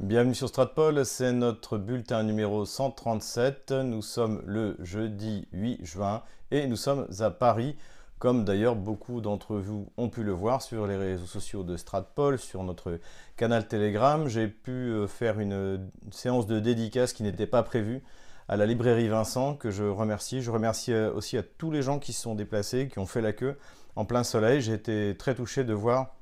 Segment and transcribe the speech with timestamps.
[0.00, 3.70] Bienvenue sur Stratpol, c'est notre bulletin numéro 137.
[3.70, 7.76] Nous sommes le jeudi 8 juin et nous sommes à Paris,
[8.18, 12.40] comme d'ailleurs beaucoup d'entre vous ont pu le voir sur les réseaux sociaux de Stratpol,
[12.40, 12.98] sur notre
[13.36, 14.26] canal Telegram.
[14.26, 18.02] J'ai pu euh, faire une séance de dédicace qui n'était pas prévue
[18.48, 20.42] à la librairie Vincent, que je remercie.
[20.42, 23.22] Je remercie euh, aussi à tous les gens qui se sont déplacés, qui ont fait
[23.22, 23.56] la queue
[23.94, 24.60] en plein soleil.
[24.60, 26.16] J'ai été très touché de voir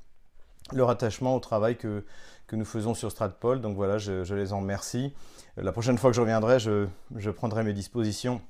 [0.71, 2.05] leur attachement au travail que,
[2.53, 3.61] que nous faisons sur Stratpol.
[3.61, 5.11] Donc voilà, je, les en remercie.
[5.57, 8.41] La prochaine fois que je reviendrai, je, prendrai mes dispositions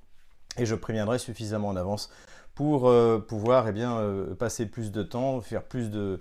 [0.57, 2.11] et je préviendrai suffisamment en avance
[2.53, 6.19] pour euh, pouvoir eh bien, euh, passer plus de temps, faire plus de,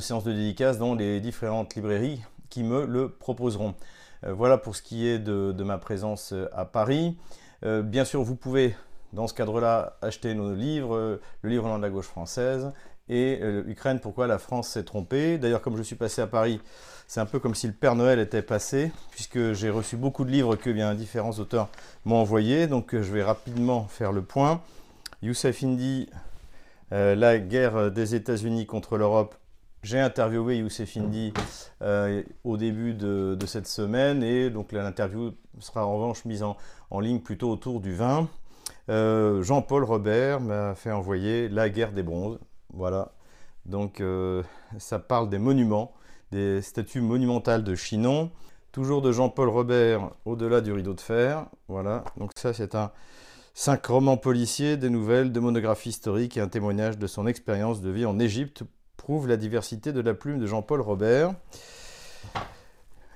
[0.00, 3.76] séances de dédicaces dans les différentes librairies qui me le proposeront.
[4.24, 7.16] Euh, voilà pour ce qui est de, ma présence à Paris.
[7.62, 8.74] bien sûr, vous pouvez
[9.12, 12.72] dans ce cadre-là acheter nos livres, le livre en de la gauche française,
[13.10, 15.36] et euh, Ukraine, pourquoi la France s'est trompée?
[15.36, 16.60] D'ailleurs, comme je suis passé à Paris,
[17.08, 20.30] c'est un peu comme si le Père Noël était passé, puisque j'ai reçu beaucoup de
[20.30, 21.68] livres que bien différents auteurs
[22.04, 22.68] m'ont envoyés.
[22.68, 24.62] Donc, euh, je vais rapidement faire le point.
[25.22, 26.08] Youssef Indy,
[26.92, 29.34] euh, La guerre des États-Unis contre l'Europe.
[29.82, 31.32] J'ai interviewé Youssef Indy
[32.44, 36.58] au début de, cette semaine et donc l'interview sera en revanche mise en,
[36.90, 38.28] en ligne plutôt autour du 20.
[38.88, 42.38] Jean-Paul Robert m'a fait envoyer La guerre des bronzes.
[42.72, 43.12] Voilà.
[43.66, 44.42] Donc euh,
[44.78, 45.92] ça parle des monuments,
[46.32, 48.30] des statues monumentales de Chinon.
[48.72, 51.46] Toujours de Jean-Paul Robert, au-delà du rideau de fer.
[51.68, 52.04] Voilà.
[52.16, 52.92] Donc ça c'est un
[53.54, 57.90] cinq romans policiers, des nouvelles, des monographies historiques et un témoignage de son expérience de
[57.90, 58.62] vie en Égypte
[58.96, 61.34] prouve la diversité de la plume de Jean-Paul Robert.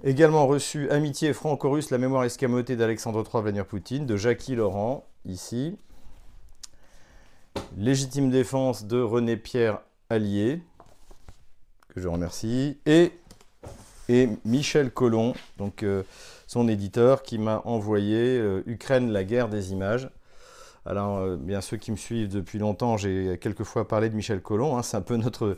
[0.02, 5.78] Également reçu Amitié franco-russe, la mémoire escamotée d'Alexandre III Vladimir Poutine, de Jackie Laurent, ici.
[7.76, 10.62] Légitime défense de René-Pierre Allier,
[11.88, 13.12] que je remercie, et,
[14.44, 16.02] Michel Collomb, donc euh,
[16.46, 20.08] son éditeur, qui m'a envoyé euh, Ukraine, la guerre des images.
[20.86, 24.76] Alors, euh, bien ceux qui me suivent depuis longtemps, j'ai quelquefois parlé de Michel Collomb.
[24.76, 25.56] Hein, c'est un peu notre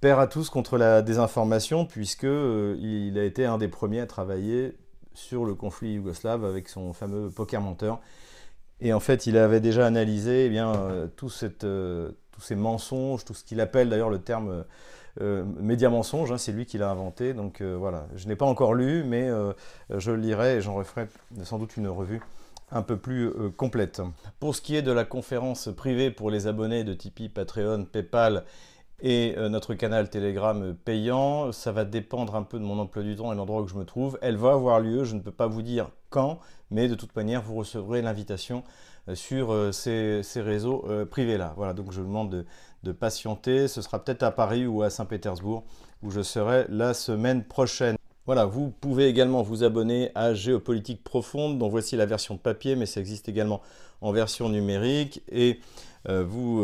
[0.00, 4.78] père à tous contre la désinformation, puisque il a été un des premiers à travailler
[5.12, 8.00] sur le conflit yougoslave avec son fameux poker menteur
[8.80, 11.06] et en fait, il avait déjà analysé eh bien, euh,
[11.64, 14.64] euh, tous ces mensonges, tout ce qu'il appelle d'ailleurs le terme
[15.20, 17.34] euh, média mensonge, hein, c'est lui qui l'a inventé.
[17.34, 19.28] Donc voilà, je n'ai pas encore lu, mais
[19.90, 21.08] je le lirai et j'en referai
[21.42, 22.20] sans doute une revue
[22.72, 24.00] un peu plus complète.
[24.38, 28.44] Pour ce qui est de la conférence privée pour les abonnés de Tipeee, Patreon, PayPal
[29.02, 33.32] et notre canal Telegram payant, ça va dépendre un peu de mon emploi du temps
[33.32, 34.18] et l'endroit où je me trouve.
[34.22, 36.38] Elle va avoir lieu, je ne peux pas vous dire quand,
[36.70, 38.62] mais de toute manière, vous recevrez l'invitation
[39.08, 41.54] euh, sur euh, ces, réseaux euh, privés-là.
[41.56, 42.44] Voilà, donc je vous demande
[42.82, 43.68] de, patienter.
[43.68, 45.64] Ce sera peut-être à Paris ou à Saint-Pétersbourg
[46.02, 47.96] où je serai la semaine prochaine.
[48.26, 52.86] Voilà, vous pouvez également vous abonner à Géopolitique Profonde, dont voici la version papier, mais
[52.86, 53.60] ça existe également
[54.00, 55.22] en version numérique.
[55.30, 55.60] Et
[56.08, 56.62] vous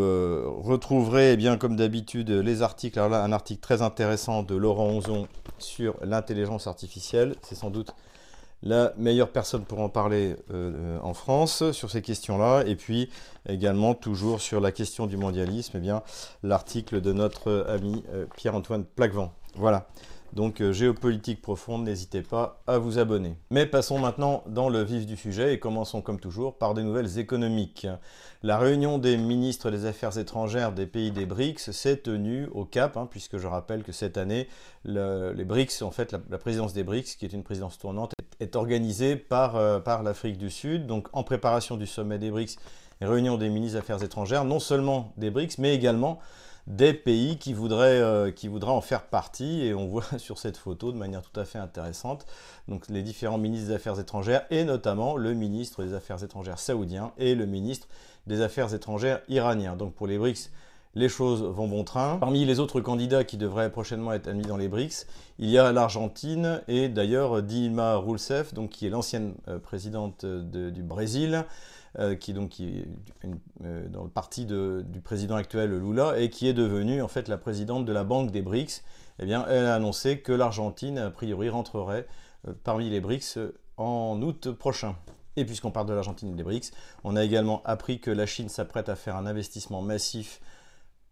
[0.63, 2.99] retrouverez, eh bien comme d'habitude, les articles.
[2.99, 5.29] Alors là, un article très intéressant de Laurent Onzon
[5.59, 7.35] sur l'intelligence artificielle.
[7.43, 7.95] C'est sans doute
[8.63, 12.65] la meilleure personne pour en parler euh, en France sur ces questions-là.
[12.67, 13.11] Et puis
[13.49, 15.93] également, toujours sur la question du mondialisme, eh
[16.43, 19.33] l'article de notre ami euh, Pierre-Antoine Plaquevent.
[19.55, 19.89] Voilà.
[20.33, 23.37] Donc euh, géopolitique profonde, n'hésitez pas à vous abonner.
[23.51, 27.19] Mais passons maintenant dans le vif du sujet et commençons comme toujours par des nouvelles
[27.19, 27.87] économiques.
[28.43, 32.97] La réunion des ministres des Affaires étrangères des pays des BRICS s'est tenue au Cap,
[32.97, 34.49] hein, puisque je rappelle que cette année,
[34.85, 39.17] les BRICS, en fait, la, présidence des BRICS, qui est une présidence tournante, est, organisée
[39.17, 40.87] par, euh, par l'Afrique du Sud.
[40.87, 42.57] Donc en préparation du sommet des BRICS,
[43.01, 46.21] réunion des ministres des Affaires étrangères, non seulement des BRICS, mais également
[46.67, 49.65] des pays qui voudraient, euh, qui voudraient en faire partie.
[49.65, 52.27] Et on voit sur cette photo de manière tout à fait intéressante
[52.89, 57.35] les différents ministres des Affaires étrangères et notamment le ministre des Affaires étrangères saoudien et
[57.35, 57.89] le ministre
[58.27, 59.77] des Affaires étrangères iranien.
[59.77, 60.51] Donc pour les BRICS,
[60.95, 62.17] les choses vont bon train.
[62.19, 65.07] Parmi les autres candidats qui devraient prochainement être admis dans les BRICS,
[65.39, 70.83] il y a l'Argentine et d'ailleurs Dilma Rousseff, donc qui est l'ancienne euh, présidente du
[70.83, 71.43] Brésil, euh,
[72.17, 72.89] qui, donc, qui est
[73.65, 77.39] euh, dans le parti du président actuel Lula et qui est devenue en fait la
[77.39, 78.83] présidente de la Banque des BRICS.
[79.19, 82.07] Eh bien, elle a annoncé que l'Argentine, a priori, rentrerait
[82.47, 83.39] euh, parmi les BRICS
[83.79, 84.97] en août prochain.
[85.37, 86.73] Et puisqu'on parle de l'Argentine et des BRICS,
[87.05, 90.41] on a également appris que la Chine s'apprête à faire un investissement massif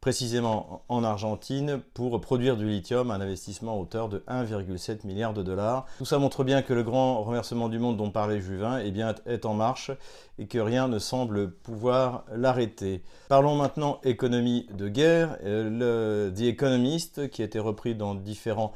[0.04, 5.42] précisément en Argentine pour produire du lithium, un investissement à hauteur de 1,7 milliard de
[5.42, 5.86] dollars.
[5.96, 9.14] Tout ça montre bien que le grand renversement du monde dont parlait Juvin eh bien,
[9.24, 9.92] est en marche
[10.38, 13.02] et que rien ne semble pouvoir l'arrêter.
[13.30, 15.38] Parlons maintenant économie de guerre.
[15.42, 18.74] Euh, le The Economist, qui a été repris dans différents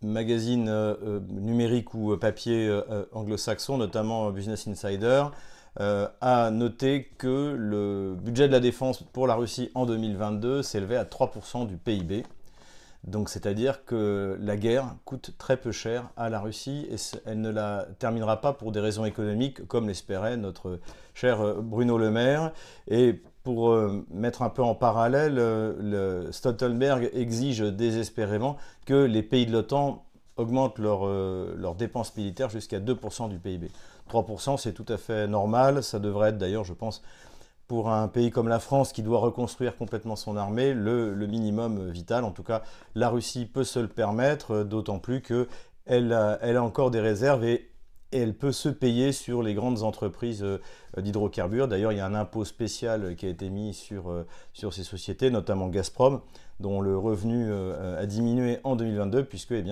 [0.00, 0.72] magazines
[1.28, 2.74] numériques ou papier
[3.12, 5.24] anglo-saxons, notamment Business Insider,
[5.78, 11.04] a noté que le budget de la défense pour la Russie en 2022 s'élevait à
[11.04, 12.24] 3% du PIB.
[13.04, 16.96] Donc c'est-à-dire que la guerre coûte très peu cher à la Russie et
[17.26, 20.80] elle ne la terminera pas pour des raisons économiques comme l'espérait notre
[21.14, 22.52] cher euh, Bruno Le Maire.
[22.88, 29.46] Et pour euh, mettre un peu en parallèle, euh, Stoltenberg exige désespérément que les pays
[29.46, 30.04] de l'OTAN
[30.36, 33.70] augmentent leurs dépenses militaires jusqu'à 2% du PIB.
[34.08, 37.02] 3% c'est tout à fait normal, ça devrait être d'ailleurs je pense
[37.68, 42.24] pour un pays comme la France qui doit reconstruire complètement son armée, le, minimum vital.
[42.24, 42.62] En tout cas,
[42.94, 47.44] la Russie peut se le permettre, d'autant plus qu'elle a, elle a encore des réserves
[47.44, 47.67] et,
[48.10, 50.58] elle peut se payer sur les grandes entreprises euh,
[50.96, 51.68] d'hydrocarbures.
[51.68, 54.84] D'ailleurs, il y a un impôt spécial qui a été mis sur, euh, sur ces
[54.84, 56.20] sociétés, notamment Gazprom,
[56.60, 59.64] dont le revenu euh, a diminué en 2022 puisque eh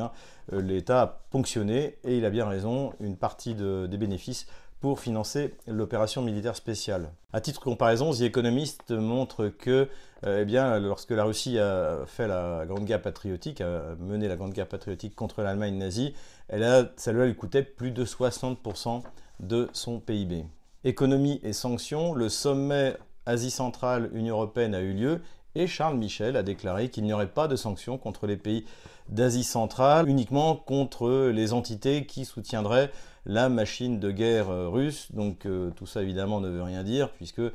[0.52, 4.46] l'État a ponctionné, et il a bien raison, une partie des bénéfices
[4.94, 7.10] financer l'opération militaire spéciale.
[7.32, 9.88] À titre de comparaison, The Economist montre que
[10.24, 14.52] euh, eh lorsque la Russie a fait la Grande Guerre patriotique, a mené la Grande
[14.52, 16.14] Guerre patriotique contre l'Allemagne nazie,
[16.48, 19.02] elle a, ça lui coûtait plus de 60%
[19.40, 20.46] de son PIB.
[20.84, 22.96] Économie et sanctions, le sommet
[23.26, 25.20] Asie centrale Union européenne a eu lieu
[25.56, 28.64] et Charles Michel a déclaré qu'il n'y aurait pas de sanctions contre les pays
[29.08, 32.90] d'Asie centrale, uniquement contre les entités qui soutiendraient
[33.26, 35.08] la machine de guerre euh, russe.
[35.12, 37.50] Donc euh, tout ça évidemment ne veut rien dire puisque euh,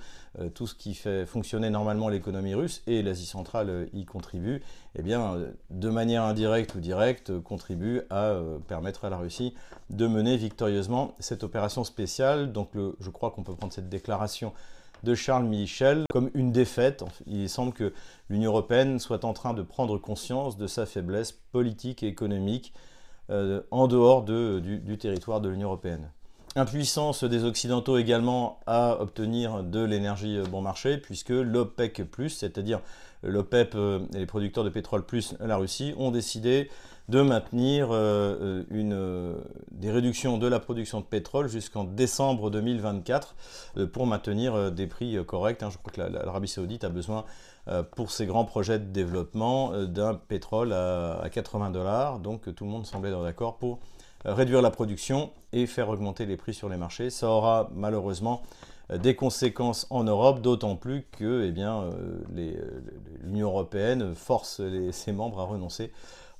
[0.53, 4.61] tout ce qui fait fonctionner normalement l'économie russe et l'Asie centrale y contribue,
[4.95, 8.35] eh de manière indirecte ou directe contribue à
[8.67, 9.53] permettre à la Russie
[9.89, 12.51] de mener victorieusement cette opération spéciale.
[12.51, 14.53] Donc je crois qu'on peut prendre cette déclaration
[15.03, 17.03] de Charles Michel comme une défaite.
[17.25, 17.93] Il semble que
[18.29, 22.73] l'Union européenne soit en train de prendre conscience de sa faiblesse politique et économique
[23.31, 26.09] euh, en dehors du, territoire de l'Union européenne.
[26.55, 32.81] Impuissance des Occidentaux également à obtenir de l'énergie bon marché, puisque l'OPEC, c'est-à-dire
[33.23, 36.69] l'OPEP euh, et les producteurs de pétrole plus la Russie, ont décidé
[37.09, 38.63] de maintenir euh,
[39.81, 43.35] des réductions de la production de pétrole jusqu'en décembre 2024
[43.91, 45.63] pour maintenir des prix corrects.
[45.63, 45.69] Hein.
[45.71, 47.25] Je crois que l'Arabie saoudite a besoin
[47.67, 52.17] euh, pour ces grands projets de développement euh, d'un pétrole à 80 dollars.
[52.17, 53.77] Donc tout le monde semblait d'accord pour
[54.25, 57.11] euh, réduire la production et faire augmenter les prix sur les marchés.
[57.11, 58.41] Ça aura malheureusement
[58.91, 61.51] des conséquences en Europe, d'autant plus que eh
[63.23, 64.59] l'Union européenne force
[64.91, 65.93] ses membres à renoncer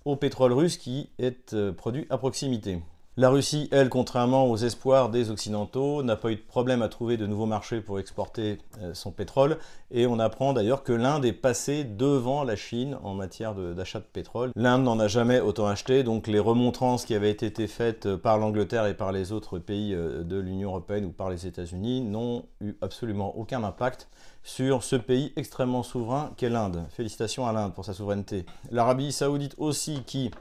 [0.04, 2.82] au pétrole russe qui est produit à proximité.
[3.18, 7.18] La Russie, elle, contrairement aux espoirs des Occidentaux, n'a pas eu de problème à trouver
[7.18, 9.58] de nouveaux marchés pour exporter euh, son pétrole.
[9.92, 14.06] Et on apprend d'ailleurs que l'Inde est passée devant la Chine en matière d'achat de,
[14.06, 14.52] pétrole.
[14.56, 18.38] L'Inde n'en a jamais autant acheté, donc les remontrances qui avaient été faites euh, par
[18.38, 22.46] l'Angleterre et par les autres pays euh, de l'Union européenne ou par les États-Unis n'ont
[22.62, 24.08] eu absolument aucun impact
[24.42, 26.86] sur ce pays extrêmement souverain qu'est l'Inde.
[26.92, 28.46] Félicitations à l'Inde pour sa souveraineté.
[28.72, 30.32] L'Arabie saoudite aussi qui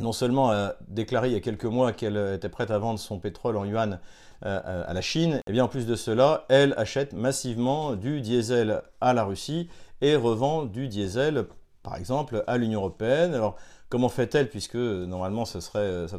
[0.00, 3.18] non seulement a déclaré il y a quelques mois qu'elle était prête à vendre son
[3.18, 4.00] pétrole en yuan
[4.46, 8.22] euh, à la Chine, et eh bien en plus de cela, elle achète massivement du
[8.22, 9.68] diesel à la Russie
[10.00, 11.44] et revend du diesel,
[11.82, 13.34] par exemple, à l'Union européenne.
[13.34, 13.56] Alors,
[13.90, 15.60] comment fait-elle puisque normalement ça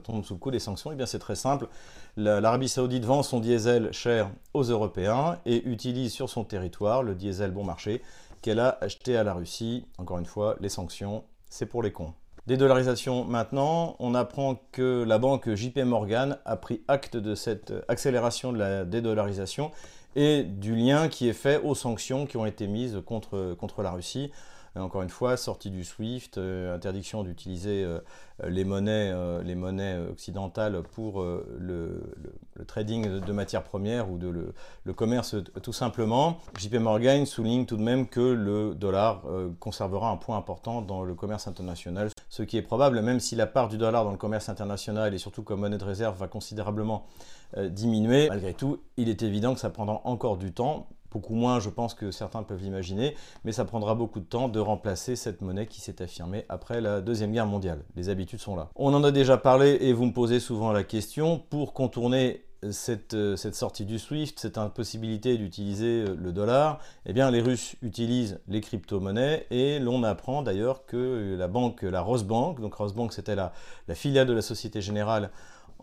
[0.04, 0.92] tombe sous le coup des sanctions?
[0.92, 1.68] Eh bien, c'est très simple.
[2.16, 7.50] L'Arabie Saoudite vend son diesel cher aux Européens et utilise sur son territoire le diesel
[7.50, 8.04] bon marché
[8.44, 9.86] qu'elle a acheté à la Russie.
[9.98, 12.14] Encore une fois, les sanctions, c'est pour les cons.
[12.48, 18.52] Dédollarisation maintenant, on apprend que la banque JP Morgan a pris acte de cette accélération
[18.52, 19.72] de la dédollarisation
[20.16, 23.92] et du lien qui est fait aux sanctions qui ont été mises contre, contre la
[23.92, 24.32] Russie.
[24.76, 28.00] Encore une fois, sortie du SWIFT, euh, interdiction d'utiliser euh,
[28.48, 31.22] les, monnaies, euh, les monnaies occidentales pour
[31.60, 32.02] le,
[32.68, 36.40] trading de, matières premières ou de le, commerce tout simplement.
[36.58, 39.24] JP Morgan souligne tout de même que le dollar
[39.60, 43.46] conservera un point important dans le commerce international, ce qui est probable, même si la
[43.46, 47.06] part du dollar dans le commerce international et surtout comme monnaie de réserve va considérablement
[47.70, 48.30] diminuer.
[48.30, 51.94] Malgré tout, il est évident que ça prendra encore du temps beaucoup moins, je pense,
[51.94, 55.82] que certains peuvent l'imaginer, mais ça prendra beaucoup de temps de remplacer cette monnaie qui
[55.82, 57.84] s'est affirmée après la Deuxième Guerre mondiale.
[57.98, 58.70] Les habitudes sont là.
[58.78, 63.16] On en a déjà parlé et vous me posez souvent la question, pour contourner cette,
[63.16, 67.76] euh, cette, sortie du SWIFT, cette impossibilité d'utiliser euh, le dollar, eh bien les Russes
[67.82, 73.36] utilisent les crypto-monnaies et l'on apprend d'ailleurs que la banque, la Rosbank, donc Rosbank c'était
[73.36, 73.54] la,
[73.94, 75.32] filiale de la Société Générale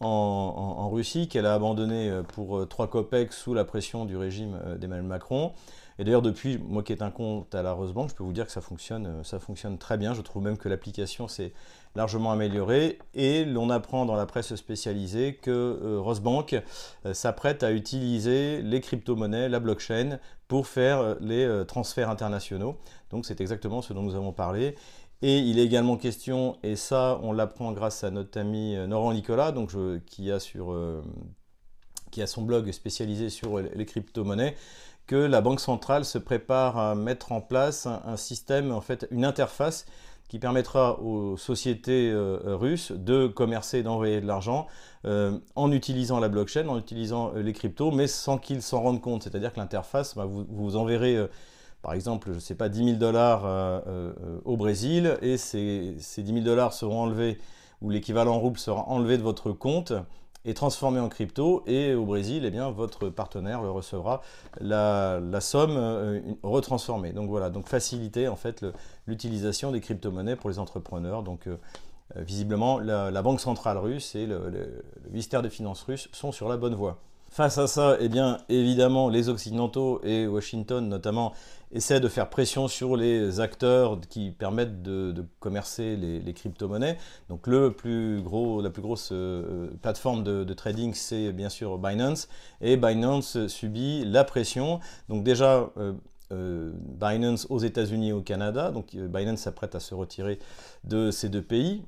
[0.01, 4.59] en, Russie, qu'elle a abandonné euh, pour 3 euh, copecs sous la pression du régime
[4.65, 5.53] euh, d'Emmanuel Macron,
[5.99, 8.47] Et d'ailleurs, depuis, moi qui ai un compte à la Rosebank, je peux vous dire
[8.47, 10.15] que ça fonctionne, ça fonctionne très bien.
[10.15, 11.53] Je trouve même que l'application s'est
[11.97, 12.99] largement améliorée.
[13.15, 16.63] Et l'on apprend dans la presse spécialisée que Rosebank
[17.13, 22.77] s'apprête à utiliser les crypto-monnaies, la blockchain, pour faire les transferts internationaux.
[23.11, 24.77] Donc c'est exactement ce dont nous avons parlé.
[25.21, 29.13] Et il est également question, et ça on l'apprend grâce à notre ami euh, Laurent
[29.13, 29.73] Nicolas, donc
[30.07, 31.03] qui, a sur, euh,
[32.13, 34.55] qui a son blog spécialisé sur les crypto-monnaies,
[35.09, 39.25] que la Banque centrale se prépare à mettre en place un, système, en fait une
[39.25, 39.87] interface
[40.29, 44.67] qui permettra aux sociétés euh, russes de commercer d'envoyer de l'argent
[45.05, 49.23] en utilisant la blockchain, en utilisant les cryptos, mais sans qu'ils s'en rendent compte.
[49.23, 51.29] C'est-à-dire que l'interface, bah, vous, vous enverrez
[51.83, 54.13] par exemple, je ne sais pas, 10 000 dollars euh, euh,
[54.45, 57.39] au Brésil, et ces, ces 10 000 dollars seront enlevés,
[57.81, 59.93] ou l'équivalent rouble sera enlevé de votre compte
[60.45, 64.23] et transformé en crypto, et au Brésil, eh votre partenaire recevra
[64.61, 67.13] la, somme euh, retransformée.
[67.13, 68.65] Donc voilà, donc faciliter en fait
[69.07, 71.23] l'utilisation des crypto-monnaies pour les entrepreneurs.
[71.23, 71.49] Donc
[72.17, 76.57] visiblement, la, Banque centrale russe et le, le ministère des Finances russe sont sur la
[76.57, 76.99] bonne voie.
[77.31, 81.35] Face à ça, eh bien, évidemment, les Occidentaux et Washington notamment
[81.73, 86.99] essaient de faire pression sur les acteurs qui permettent de, commercer les, crypto-monnaies.
[87.29, 92.29] Donc le plus gros, la plus grosse euh, plateforme de, trading, c'est bien sûr Binance.
[92.61, 94.81] Et Binance subit la pression.
[95.09, 95.93] Donc déjà, euh,
[96.33, 98.71] euh, Binance aux États-Unis et au Canada.
[98.71, 100.39] Donc Binance s'apprête à se retirer
[100.85, 101.83] de ces deux pays.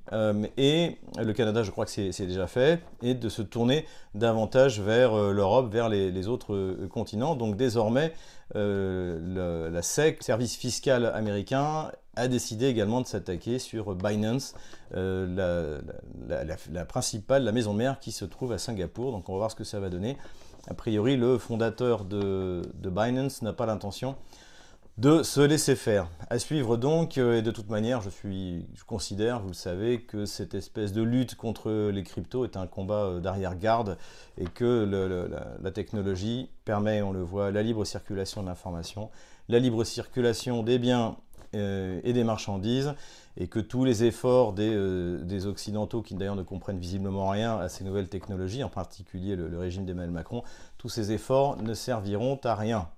[0.57, 2.81] et le Canada, je crois que c'est déjà fait.
[3.03, 7.35] Et de se tourner davantage vers l'Europe, vers les, autres continents.
[7.35, 8.13] Donc désormais,
[8.57, 14.55] euh, la SEC, service fiscal américain, a décidé également de s'attaquer sur Binance,
[14.95, 15.81] euh,
[16.29, 19.13] la, principale, la maison mère qui se trouve à Singapour.
[19.13, 20.17] Donc on va voir ce que ça va donner.
[20.71, 24.17] A priori, le fondateur de Binance n'a pas l'intention
[25.01, 26.09] de se laisser faire.
[26.29, 30.03] À suivre donc, euh, et de toute manière, je, suis, je considère, vous le savez,
[30.03, 33.97] que cette espèce de lutte contre les cryptos est un combat euh, d'arrière-garde
[34.37, 34.85] et que
[35.63, 39.09] la, technologie permet, on le voit, la libre circulation de l'information,
[39.49, 41.17] la libre circulation des biens
[41.53, 42.95] et des marchandises,
[43.37, 47.85] et que tous les efforts des, Occidentaux, qui d'ailleurs ne comprennent visiblement rien à ces
[47.85, 50.43] nouvelles technologies, en particulier le régime d'Emmanuel Macron,
[50.79, 52.89] tous ces efforts ne serviront à rien.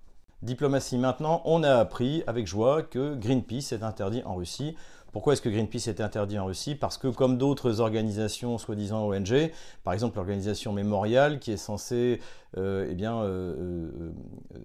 [0.42, 4.74] Diplomatie maintenant, on a appris avec joie que Greenpeace est interdit en Russie.
[5.12, 6.74] Pourquoi est-ce que Greenpeace est interdit en Russie?
[6.74, 9.50] Parce que comme d'autres organisations soi-disant ONG,
[9.84, 12.18] par exemple l'organisation Mémorial qui est censée
[12.56, 13.90] euh, eh euh,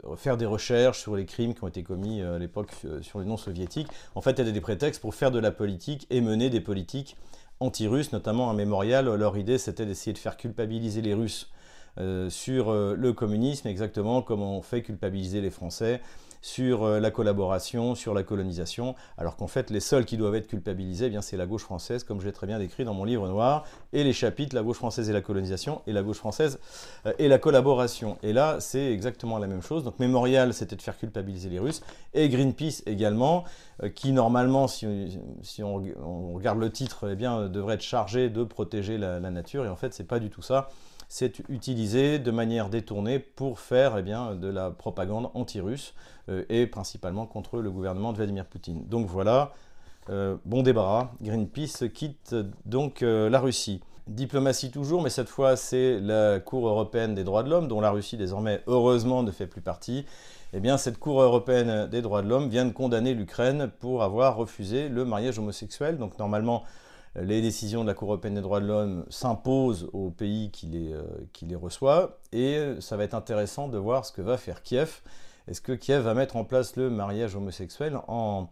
[0.05, 3.25] euh, faire des recherches sur les crimes qui ont été commis à l'époque sur les
[3.25, 6.61] non-soviétiques, en fait elle a des prétextes pour faire de la politique et mener des
[6.61, 7.17] politiques
[7.59, 9.13] anti-russes, notamment un Mémorial.
[9.15, 11.51] Leur idée c'était d'essayer de faire culpabiliser les Russes
[12.29, 15.99] sur le communisme, exactement comme on fait culpabiliser les Français
[16.41, 20.47] sur euh, la collaboration, sur la colonisation, alors qu'en fait les seuls qui doivent être
[20.47, 23.05] culpabilisés, eh bien c'est la gauche française, comme je l'ai très bien décrit dans mon
[23.05, 26.59] livre noir, et les chapitres la gauche française et la colonisation, et la gauche française
[27.19, 28.17] et la collaboration.
[28.23, 29.83] Et là, c'est exactement la même chose.
[29.83, 31.81] Donc Mémorial, c'était de faire culpabiliser les Russes,
[32.13, 33.43] et Greenpeace également,
[33.95, 34.85] qui normalement, si,
[35.63, 39.69] on, regarde le titre, eh bien, devrait être chargé de protéger la, la nature, et
[39.69, 40.69] en fait, c'est pas du tout ça
[41.07, 45.93] c'est utilisé de manière détournée pour faire eh de la propagande anti-russe
[46.29, 48.85] euh, et principalement contre le gouvernement de Vladimir Poutine.
[48.87, 49.53] Donc voilà,
[50.09, 52.35] euh, bon débarras, Greenpeace quitte
[52.65, 53.81] donc euh, la Russie.
[54.07, 57.91] Diplomatie toujours, mais cette fois c'est la Cour européenne des droits de l'homme, dont la
[57.91, 60.05] Russie désormais heureusement ne fait plus partie.
[60.53, 64.37] Eh bien, cette Cour européenne des droits de l'homme vient de condamner l'Ukraine pour avoir
[64.37, 65.97] refusé le mariage homosexuel.
[65.97, 66.63] Donc normalement,
[67.17, 70.93] les décisions de la Cour européenne des droits de l'homme s'imposent aux pays qui les,
[70.93, 74.61] euh, qui les reçoit, et ça va être intéressant de voir ce que va faire
[74.61, 75.01] Kiev.
[75.47, 78.47] Est-ce que Kiev va mettre en place le mariage homosexuel en,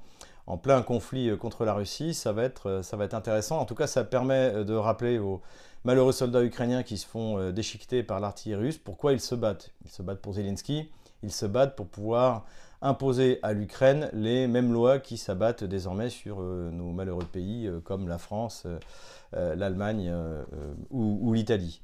[0.48, 2.14] en plein conflit euh, contre la Russie?
[2.14, 3.60] Ça va, être, euh, ça va être intéressant.
[3.60, 5.42] En tout cas, ça permet de rappeler aux
[5.84, 9.72] malheureux soldats ukrainiens qui se font déchiqueter par l'artillerie russe pourquoi ils se battent.
[9.84, 10.90] Ils se battent pour Zelensky,
[11.22, 12.46] ils se battent pour pouvoir
[12.86, 17.80] imposer à l'Ukraine les mêmes lois qui s'abattent désormais sur euh, nos malheureux pays euh,
[17.80, 18.68] comme la France,
[19.36, 20.14] euh, l'Allemagne
[20.92, 21.82] ou, l'Italie.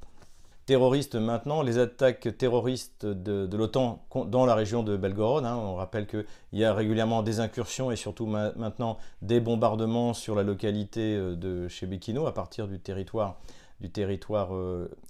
[0.64, 5.44] Terroristes maintenant, les attaques terroristes de, l'OTAN dans la région de Belgorod.
[5.44, 10.36] Hein, on rappelle qu'il y a régulièrement des incursions et surtout maintenant des bombardements sur
[10.36, 13.40] la localité de chez Bekino à partir du territoire
[13.80, 14.50] du territoire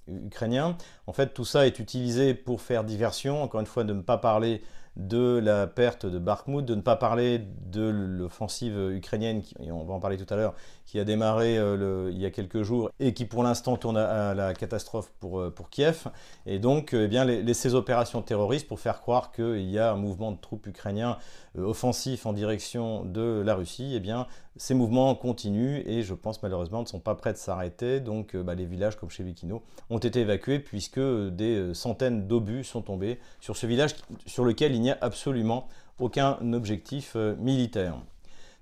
[0.07, 0.75] ukrainien.
[1.05, 4.17] En fait, tout ça est utilisé pour faire diversion, encore une fois, de ne pas
[4.17, 4.63] parler
[4.95, 9.93] de la perte de Bakhmut, de ne pas parler de l'offensive ukrainienne, qui, on va
[9.93, 10.53] en parler tout à l'heure,
[10.85, 14.33] qui a démarré euh, il y a quelques jours et qui pour l'instant tourne à,
[14.33, 16.07] la catastrophe pour, euh, pour Kiev.
[16.45, 19.95] Et donc, eh bien, les, ces opérations terroristes pour faire croire qu'il y a un
[19.95, 21.17] mouvement de troupes ukrainiens
[21.57, 26.43] euh, offensif en direction de la Russie, eh bien, ces mouvements continuent et je pense
[26.43, 27.99] malheureusement ne sont pas prêts de s'arrêter.
[27.99, 32.83] Donc bah, les villages comme chez Vikino ont été évacués puisque des centaines d'obus sont
[32.83, 33.95] tombés sur ce village
[34.27, 35.67] sur lequel il n'y a absolument
[35.99, 37.95] aucun objectif militaire.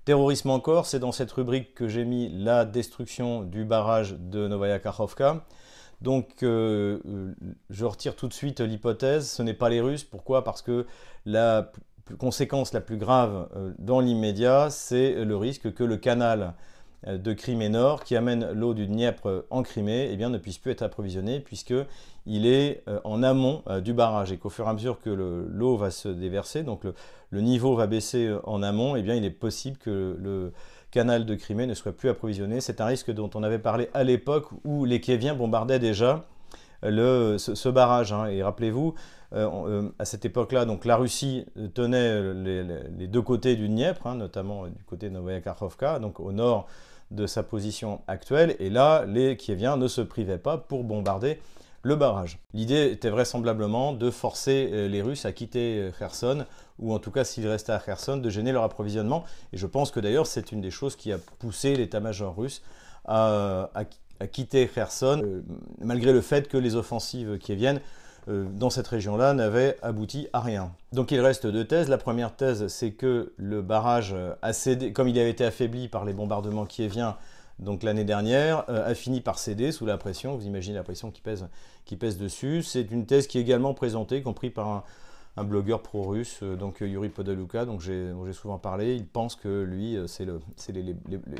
[0.04, 4.80] Terrorisme encore, c'est dans cette rubrique que j'ai mis la destruction du barrage de Novaya
[4.80, 5.44] Kakhovka.
[6.00, 7.32] Donc euh, euh,
[7.70, 10.02] je retire tout de suite l'hypothèse, ce n'est pas les Russes.
[10.02, 10.42] Pourquoi?
[10.42, 10.86] Parce que
[11.24, 11.70] la
[12.18, 16.54] conséquence la plus grave euh, dans l'immédiat, c'est le risque que le canal
[17.06, 20.70] de Crimée Nord, qui amène l'eau du Dniepr en Crimée, eh bien, ne puisse plus
[20.70, 21.40] être approvisionné
[22.24, 25.90] puisqu'il est en amont du barrage et qu'au fur et à mesure que l'eau va
[25.90, 29.78] se déverser, donc le, niveau va baisser euh, en amont, eh bien il est possible
[29.78, 30.52] que le
[30.90, 32.60] canal de Crimée ne soit plus approvisionné.
[32.60, 36.26] C'est un risque dont on avait parlé à l'époque où les Kieviens bombardaient déjà
[36.82, 38.12] ce, barrage.
[38.12, 38.26] Hein.
[38.26, 38.94] Et rappelez-vous,
[39.32, 44.66] euh, euh, à cette époque-là, la Russie tenait les, deux côtés du Dniepr, hein, notamment
[44.66, 46.66] du côté de Novaya Kakhovka, donc au nord
[47.10, 48.56] de sa position actuelle.
[48.58, 51.38] Et là, les Kieviens ne se privaient pas pour bombarder
[51.82, 52.38] le barrage.
[52.54, 56.46] L'idée était vraisemblablement de forcer euh, les Russes à quitter euh, Kherson,
[56.78, 59.24] ou en tout cas s'ils restaient à Kherson, de gêner leur approvisionnement.
[59.52, 62.62] Et je pense que d'ailleurs c'est une des choses qui a poussé l'état-major russe
[63.04, 63.68] à,
[64.30, 65.42] quitter Kherson, euh,
[65.80, 67.80] malgré le fait que les offensives qui viennent
[68.28, 70.70] dans cette région-là n'avaient abouti à rien.
[70.92, 71.88] Donc il reste deux thèses.
[71.88, 76.04] La première thèse, c'est que le barrage a cédé, comme il avait été affaibli par
[76.04, 77.16] les bombardements qui kieviens,
[77.82, 80.36] l'année dernière, euh, a fini par céder sous la pression.
[80.36, 82.62] Vous imaginez la pression qui pèse, dessus.
[82.62, 84.84] C'est une thèse qui est également présentée, compris par
[85.36, 88.96] un, blogueur pro-russe, euh, donc Yuri Podaluka, dont j'ai souvent parlé.
[88.96, 90.26] Il pense que lui, euh, c'est
[90.72, 90.94] les,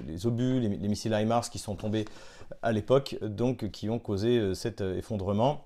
[0.07, 2.07] les, obus, les, missiles HIMARS qui sont tombés
[2.63, 5.65] à l'époque, donc qui ont causé cet effondrement.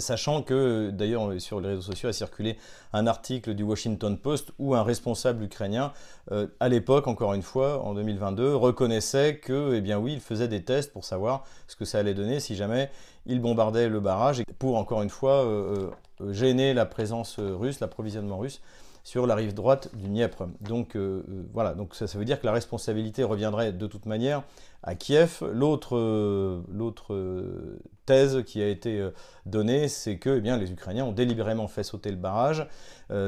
[0.00, 2.58] Sachant que, d'ailleurs, sur les réseaux sociaux a circulé
[2.92, 5.94] un article du Washington Post où un responsable ukrainien,
[6.30, 10.62] euh, à l'époque, encore une fois, en 2022, reconnaissait que, eh oui, il faisait des
[10.62, 12.90] tests pour savoir ce que ça allait donner si jamais
[13.24, 18.36] il bombardait le barrage pour, encore une fois, euh, euh, gêner la présence russe, l'approvisionnement
[18.36, 18.60] russe
[19.08, 20.44] sur la rive droite du Dniepr.
[20.60, 24.42] Donc euh, euh, voilà, donc ça, veut dire que la responsabilité reviendrait de toute manière
[24.82, 25.42] à Kiev.
[25.50, 29.08] L'autre euh, thèse qui a été
[29.46, 32.66] donnée, c'est que eh bien, les Ukrainiens ont délibérément fait sauter le barrage.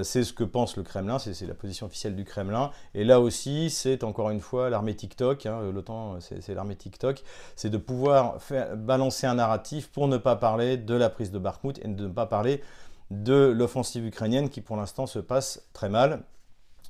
[0.02, 2.70] c'est ce que pense le Kremlin, c'est la position officielle du Kremlin.
[2.94, 7.22] Et là aussi, c'est encore une fois l'armée TikTok, hein, l'OTAN, c'est l'armée TikTok,
[7.56, 11.38] c'est de pouvoir faire, balancer un narratif pour ne pas parler de la prise de
[11.38, 12.62] Bakhmut et de ne pas parler
[13.10, 16.22] de l'offensive ukrainienne qui pour l'instant se passe très mal,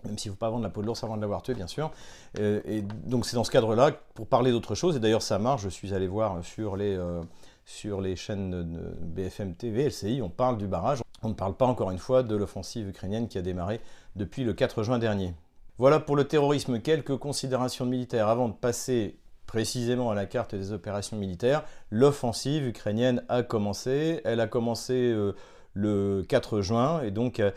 [0.05, 1.67] même s'il ne faut pas vendre la peau de l'ours avant de l'avoir tué, bien
[1.67, 1.91] sûr.
[2.39, 5.63] Euh, et donc c'est dans ce cadre-là, pour parler d'autre chose, et d'ailleurs ça marche,
[5.63, 7.23] je suis allé voir sur les, euh,
[7.65, 11.67] sur les chaînes de BFM TV, LCI, on parle du barrage, on ne parle pas
[11.67, 13.81] encore une fois de l'offensive ukrainienne qui a démarré
[14.17, 15.35] depuis le 4 juin dernier.
[15.79, 20.73] Voilà pour le terrorisme, quelques considérations militaires avant de passer précisément à la carte des
[20.73, 21.65] opérations militaires.
[21.91, 24.95] L'offensive ukrainienne a commencé, elle a commencé...
[24.95, 25.35] Euh,
[25.75, 27.03] le 4 juin.
[27.03, 27.51] Et donc, euh,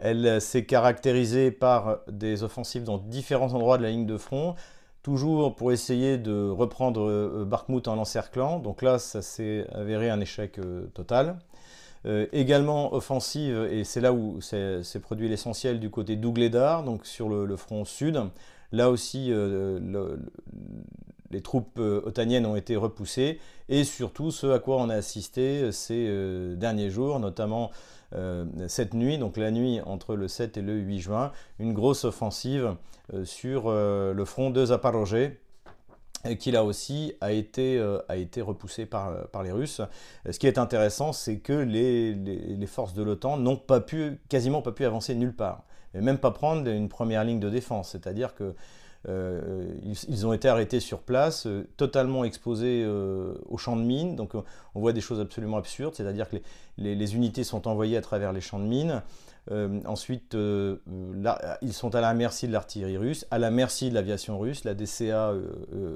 [0.00, 4.54] elle s'est caractérisée par des offensives dans différents endroits de la ligne de front,
[5.02, 8.58] toujours pour essayer de reprendre euh, Bakhmut en l'encerclant.
[8.58, 11.38] Donc là, ça s'est avéré un échec euh, total.
[12.32, 17.56] également offensive, et c'est là où s'est produit l'essentiel du côté d'Ougledar, donc sur le,
[17.56, 18.22] front sud.
[18.72, 19.30] Là aussi,
[21.30, 23.38] les troupes euh, otaniennes ont été repoussées
[23.68, 27.70] et surtout ce à quoi on a assisté euh, ces euh, derniers jours, notamment
[28.66, 32.74] cette nuit, donc la nuit entre le 7 et le 8 juin, une grosse offensive
[33.22, 35.30] sur le front de Zaporozhye
[36.40, 39.80] qui là aussi a été, a été repoussé par, par, les Russes.
[40.28, 44.60] Ce qui est intéressant, c'est que les, les, forces de l'OTAN n'ont pas pu, quasiment
[44.60, 45.62] pas pu avancer nulle part,
[45.94, 47.90] et même pas prendre une première ligne de défense.
[47.90, 48.56] C'est-à-dire que
[49.08, 49.74] euh,
[50.08, 54.14] ils, ont été arrêtés sur place, euh, totalement exposés euh, au champ de mines.
[54.14, 56.36] Donc on voit des choses absolument absurdes, c'est-à-dire que
[56.76, 59.02] les, unités sont envoyées à travers les champs de mines.
[59.86, 64.64] ensuite, ils sont à la merci de l'artillerie russe, à la merci de l'aviation russe.
[64.64, 65.32] La DCA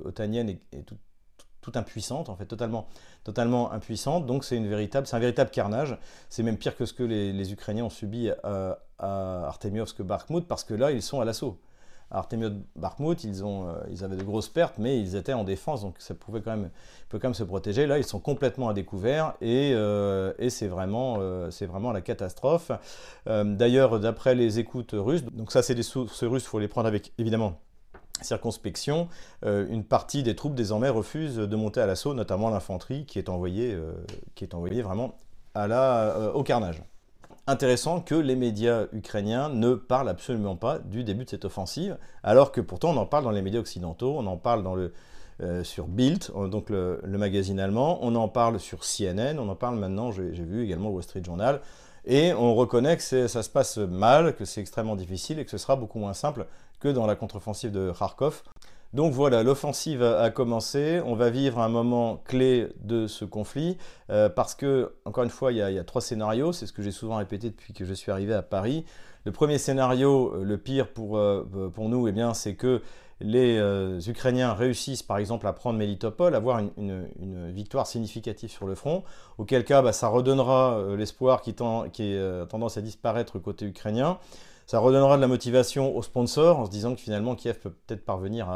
[0.04, 4.26] otanienne est, tout, impuissante, en fait, totalement, impuissante.
[4.26, 5.98] Donc c'est un véritable carnage.
[6.30, 10.74] C'est même pire que ce que les, Ukrainiens ont subi à, à Artemiovsk-Bakhmut, parce que
[10.74, 11.60] là, ils sont à l'assaut.
[12.10, 15.96] Artemiot Bakhmut, ils, ont, ils avaient de grosses pertes, mais ils étaient en défense, donc
[15.98, 16.70] ça pouvait quand même,
[17.08, 17.86] peut quand même se protéger.
[17.86, 21.18] Là, ils sont complètement à découvert et, et c'est vraiment,
[21.50, 22.70] c'est vraiment la catastrophe.
[23.26, 26.86] D'ailleurs, d'après les écoutes russes, donc ça c'est des sources russes, il faut les prendre
[26.86, 27.58] avec évidemment
[28.22, 29.08] circonspection,
[29.44, 33.28] euh, une partie des troupes désormais refusent de monter à l'assaut, notamment l'infanterie qui est
[33.28, 33.92] envoyée, euh,
[34.34, 35.18] qui est envoyée vraiment
[35.54, 36.82] à la, euh, au carnage.
[37.46, 42.52] Intéressant que les médias ukrainiens ne parlent absolument pas du début de cette offensive, alors
[42.52, 44.94] que pourtant on en parle dans les médias occidentaux, on en parle dans le,
[45.62, 49.76] sur Bild, donc le, le, magazine allemand, on en parle sur CNN, on en parle
[49.76, 51.60] maintenant, j'ai vu également Wall Street Journal,
[52.06, 55.58] et on reconnaît que ça se passe mal, que c'est extrêmement difficile et que ce
[55.58, 56.46] sera beaucoup moins simple
[56.80, 58.42] que dans la contre-offensive de Kharkov.
[58.94, 61.00] Donc voilà, l'offensive a commencé.
[61.04, 63.76] On va vivre un moment clé de ce conflit
[64.08, 66.52] euh, parce que, encore une fois, il y a, trois scénarios.
[66.52, 68.84] C'est ce que j'ai souvent répété depuis que je suis arrivé à Paris.
[69.24, 71.44] Le premier scénario, euh, le pire pour, euh,
[71.76, 72.82] nous, eh c'est que
[73.20, 73.58] les
[74.08, 79.02] Ukrainiens réussissent par exemple à prendre Melitopol, avoir une, victoire significative sur le front,
[79.38, 81.54] auquel cas bah, ça redonnera l'espoir qui,
[81.92, 84.18] qui a tendance à disparaître côté ukrainien.
[84.66, 88.04] Ça redonnera de la motivation aux sponsors en se disant que finalement Kiev peut peut-être
[88.04, 88.48] parvenir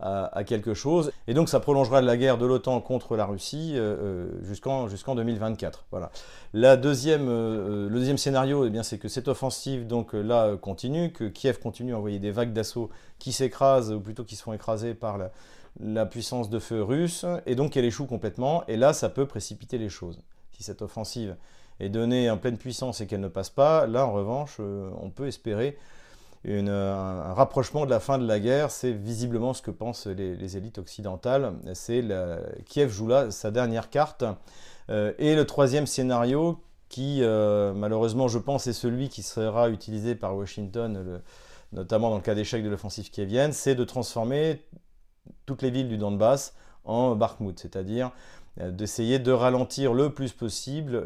[0.00, 1.12] à, quelque chose.
[1.28, 5.86] Et donc ça prolongera la guerre de l'OTAN contre la Russie euh, euh, jusqu'en 2024.
[5.90, 6.10] Voilà.
[6.52, 11.24] La deuxième, euh, le deuxième scénario, eh c'est que cette offensive donc là continue, que
[11.24, 14.94] Kiev continue à envoyer des vagues d'assaut qui s'écrasent, ou plutôt qui se font écraser
[14.94, 15.30] par la,
[15.80, 18.64] la puissance de feu russe, et donc qu'elle échoue complètement.
[18.68, 20.20] Et là, ça peut précipiter les choses.
[20.52, 21.36] Si cette offensive
[21.80, 25.10] est donnée en pleine puissance et qu'elle ne passe pas, là en revanche, euh, on
[25.10, 25.76] peut espérer
[26.46, 28.70] un, rapprochement de la fin de la guerre.
[28.70, 31.54] C'est visiblement ce que pensent les, élites occidentales.
[31.72, 32.04] C'est
[32.66, 34.24] Kiev joue là sa dernière carte.
[34.90, 40.14] Euh, et le troisième scénario, qui euh, malheureusement je pense est celui qui sera utilisé
[40.14, 41.22] par Washington,
[41.72, 44.62] notamment dans le cas d'échec de l'offensive kievienne, c'est de transformer
[45.46, 48.10] toutes les villes du Donbass en Bakhmut, c'est-à-dire euh,
[48.56, 51.04] d'essayer de ralentir le plus possible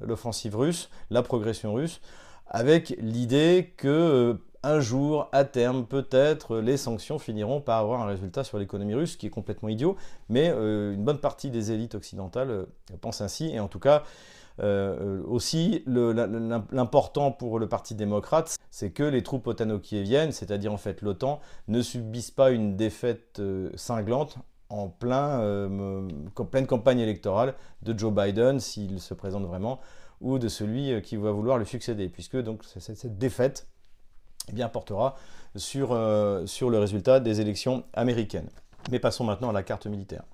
[0.00, 2.00] l'offensive russe, la progression russe,
[2.46, 8.06] avec l'idée que euh, un jour, à terme, peut-être, les sanctions finiront par avoir un
[8.06, 9.96] résultat sur l'économie russe, qui est complètement idiot,
[10.30, 12.66] mais euh, une bonne partie des élites occidentales
[13.02, 14.02] pensent ainsi, et en tout cas,
[15.26, 21.40] aussi, l'important pour le Parti démocrate, c'est que les troupes otano-kieviennes, c'est-à-dire en fait l'OTAN,
[21.66, 23.42] ne subissent pas une défaite
[23.74, 24.38] cinglante
[24.74, 26.08] en plein, euh,
[26.50, 29.80] pleine campagne électorale de Joe Biden, s'il se présente vraiment,
[30.20, 33.68] ou de celui euh, qui va vouloir le succéder, puisque donc cette, défaite
[34.48, 35.16] eh bien, portera
[35.56, 38.50] sur, euh, sur le résultat des élections américaines.
[38.90, 40.24] Mais passons maintenant à la carte militaire.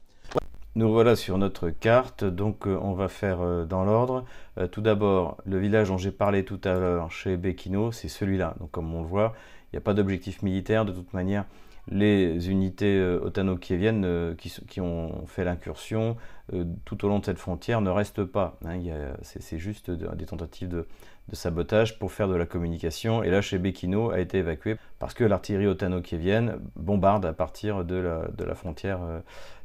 [0.77, 4.25] Nous voilà sur notre carte, donc on va faire dans l'ordre.
[4.71, 8.55] tout d'abord, le village dont j'ai parlé tout à l'heure chez Bekino, c'est celui-là.
[8.61, 11.45] Donc comme on le voit, il n'y a pas d'objectif militaire de toute manière
[11.89, 16.17] les unités euh, otano-kieviennes euh, qui, ont fait l'incursion
[16.53, 18.59] euh, tout au long de cette frontière ne restent pas.
[18.65, 18.81] Hein.
[19.23, 20.87] c'est juste des tentatives de,
[21.33, 23.23] sabotage pour faire de la communication.
[23.23, 27.95] Et là, chez Bekino, a été évacué parce que l'artillerie otano-kievienne bombarde à partir de
[27.95, 28.99] la, frontière,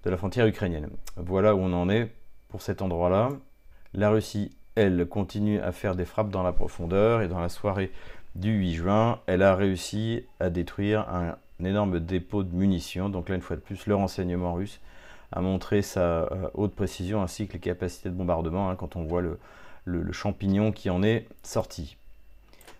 [0.03, 0.89] de la frontière ukrainienne.
[1.17, 2.11] Voilà où on en est
[2.49, 3.29] pour cet endroit-là.
[3.95, 7.91] La Russie, elle, continue à faire des frappes dans la profondeur et dans la soirée
[8.35, 13.09] du 8 juin, elle a réussi à détruire un un énorme dépôt de munitions.
[13.09, 14.79] Donc là, une fois de plus, le renseignement russe
[15.31, 19.03] a montré sa euh, haute précision ainsi que les capacités de bombardement hein, quand on
[19.03, 19.37] voit le,
[20.11, 21.97] champignon qui en est sorti.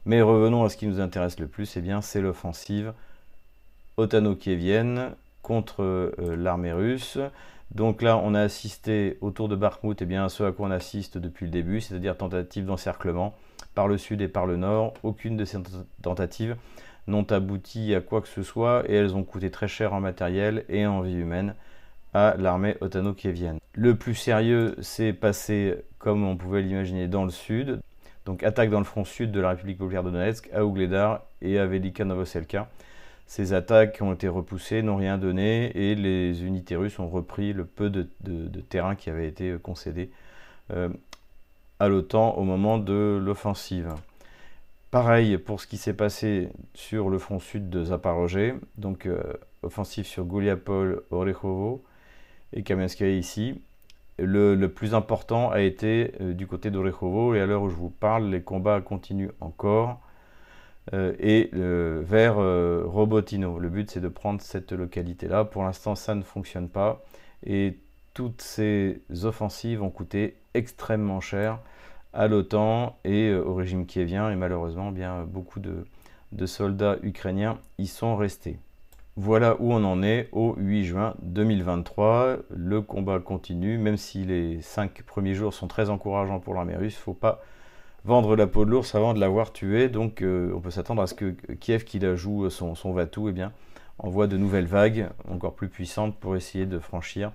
[0.06, 2.94] Mais revenons à ce qui nous intéresse le plus, et eh bien c'est l'offensive
[3.98, 5.12] otano-kievienne
[5.42, 7.18] contre euh, l'armée russe.
[7.72, 10.68] Donc là, on a assisté autour de Bakhmut et eh bien, à ce à quoi
[10.68, 13.36] on assiste depuis le début, c'est-à-dire tentative d'encerclement
[13.74, 14.94] par le sud et par le nord.
[15.04, 15.58] Aucune de ces
[16.02, 16.56] tentatives
[17.08, 20.66] n'ont abouti à quoi que ce soit et elles ont coûté très cher en matériel
[20.70, 21.56] et en vie humaine
[22.14, 23.60] à l'armée otano-kievienne.
[23.74, 27.82] Le plus sérieux s'est passé, comme on pouvait l'imaginer, dans le sud.
[28.26, 31.60] Donc attaque dans le front sud de la République populaire de Donetsk, à Ougledar et
[31.60, 32.70] à Velika Novoselka.
[33.28, 37.66] Ces attaques ont été repoussées, n'ont rien donné et les unités russes ont repris le
[37.66, 38.08] peu de,
[38.70, 40.12] terrain qui avait été concédé
[40.72, 40.90] euh,
[41.88, 43.94] l'OTAN au moment de l'offensive.
[44.96, 49.22] Pareil pour ce qui s'est passé sur le front sud de Zaporozhye, donc euh,
[49.62, 51.84] offensive sur Gouliapol, Orechovo
[52.54, 53.62] et Kamenskaya ici.
[54.18, 57.90] Le, plus important a été euh, du côté d'Orechovo et à l'heure où je vous
[57.90, 60.00] parle, les combats continuent encore
[60.94, 63.60] euh, et vers Robotino.
[63.60, 65.44] Le but c'est de prendre cette localité-là.
[65.44, 67.04] Pour l'instant, ça ne fonctionne pas
[67.46, 67.78] et
[68.14, 71.60] toutes ces offensives ont coûté extrêmement cher
[72.16, 77.60] à l'OTAN et euh, au régime qui vient et malheureusement bien beaucoup de soldats ukrainiens
[77.78, 78.60] y sont restés.
[79.18, 82.40] Voilà où on en est au 8 juin 2023.
[82.50, 86.98] Le combat continue, même si les cinq premiers jours sont très encourageants pour l'armée russe.
[86.98, 87.42] Faut pas
[88.04, 89.88] vendre la peau de l'ours avant de l'avoir tué.
[89.88, 91.30] Donc euh, on peut s'attendre à ce que
[91.62, 93.54] Kiev, qui la joue son, son Vatou, eh bien,
[94.00, 97.32] envoie de nouvelles vagues encore plus puissantes pour essayer de franchir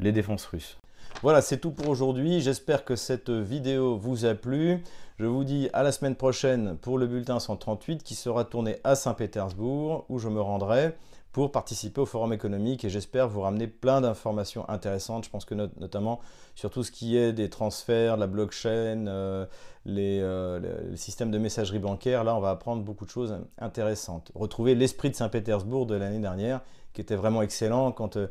[0.00, 0.78] les défenses russes.
[1.22, 2.40] Voilà, c'est tout pour aujourd'hui.
[2.40, 4.82] J'espère que cette vidéo vous a plu.
[5.18, 8.94] Je vous dis à la semaine prochaine pour le bulletin 138 qui sera tourné à
[8.94, 10.94] Saint-Pétersbourg où je me rendrai
[11.32, 15.24] pour participer au forum économique et j'espère vous ramener plein d'informations intéressantes.
[15.24, 16.20] Je pense que notamment
[16.54, 19.46] sur tout ce qui est des transferts, la blockchain, euh,
[19.86, 24.32] euh, les, systèmes de messagerie bancaire, là on va apprendre beaucoup de choses intéressantes.
[24.34, 26.60] Retrouver l'esprit de Saint-Pétersbourg de l'année dernière
[26.92, 28.28] qui était vraiment excellent quand euh,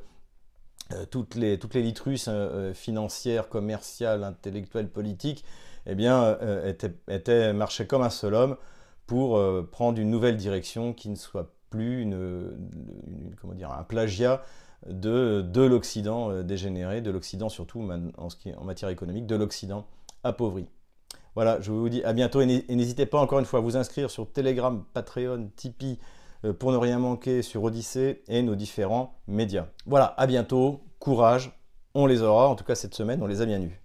[1.12, 2.30] toutes, les, toutes les litrus
[2.74, 5.44] financières, commerciales, intellectuelles, politiques,
[5.86, 8.58] eh bien, étaient, étaient, marchaient comme un seul homme
[9.06, 12.58] pour prendre une nouvelle direction qui ne soit plus une,
[13.42, 14.42] comment dire, un plagiat
[14.86, 19.86] de, de l'Occident euh, dégénéré, de l'Occident surtout en, matière économique, de l'Occident
[20.24, 20.68] appauvri.
[21.36, 24.10] Voilà, je vous dis à bientôt et n'hésitez pas encore une fois à vous inscrire
[24.10, 26.04] sur Telegram, Patreon, Tipeee euh,
[26.60, 29.68] pour ne rien manquer sur Odyssée et nos différents médias.
[29.86, 31.60] Voilà, à bientôt, courage,
[31.94, 33.82] on les aura, en tout cas cette semaine, on les a bien eus.